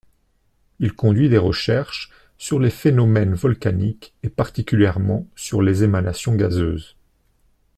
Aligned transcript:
Il 0.79 0.93
conduit 0.93 1.29
des 1.29 1.37
recherches 1.37 2.09
sur 2.39 2.59
les 2.59 2.71
phénoménes 2.71 3.35
volcaniques 3.35 4.15
et 4.23 4.29
particulièrement 4.29 5.27
sur 5.35 5.61
les 5.61 5.83
émanations 5.83 6.33
gazeuses. 6.33 6.97